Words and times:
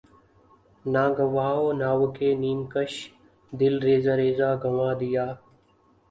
نہ 0.85 1.03
گنواؤ 1.15 1.65
ناوک 1.79 2.17
نیم 2.41 2.59
کش 2.71 2.93
دل 3.53 3.75
ریزہ 3.85 4.13
ریزہ 4.19 4.49
گنوا 4.61 4.89
دیا 5.01 5.25